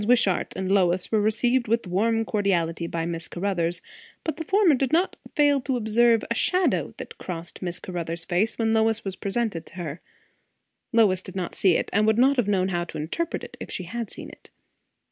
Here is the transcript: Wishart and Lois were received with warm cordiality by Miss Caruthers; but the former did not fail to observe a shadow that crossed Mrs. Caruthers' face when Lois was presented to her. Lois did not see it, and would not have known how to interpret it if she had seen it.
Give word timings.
Wishart 0.07 0.53
and 0.55 0.71
Lois 0.71 1.11
were 1.11 1.21
received 1.21 1.67
with 1.67 1.85
warm 1.85 2.25
cordiality 2.25 2.87
by 2.87 3.05
Miss 3.05 3.27
Caruthers; 3.27 3.81
but 4.23 4.37
the 4.37 4.43
former 4.43 4.73
did 4.73 4.91
not 4.91 5.15
fail 5.35 5.61
to 5.61 5.77
observe 5.77 6.23
a 6.23 6.33
shadow 6.33 6.95
that 6.97 7.19
crossed 7.19 7.61
Mrs. 7.61 7.83
Caruthers' 7.83 8.25
face 8.25 8.57
when 8.57 8.73
Lois 8.73 9.05
was 9.05 9.15
presented 9.15 9.63
to 9.67 9.75
her. 9.75 10.01
Lois 10.91 11.21
did 11.21 11.35
not 11.35 11.53
see 11.53 11.75
it, 11.75 11.91
and 11.93 12.07
would 12.07 12.17
not 12.17 12.37
have 12.37 12.47
known 12.47 12.69
how 12.69 12.83
to 12.83 12.97
interpret 12.97 13.43
it 13.43 13.55
if 13.59 13.69
she 13.69 13.83
had 13.83 14.09
seen 14.09 14.29
it. 14.29 14.49